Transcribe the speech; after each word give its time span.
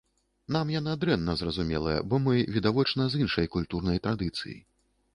Нам 0.53 0.71
яна 0.75 0.95
дрэнна 1.03 1.35
зразумелая, 1.41 1.95
бо 2.13 2.21
мы, 2.25 2.33
відавочна, 2.57 3.01
з 3.15 3.23
іншай 3.25 3.55
культурнай 3.59 4.05
традыцыі. 4.09 4.61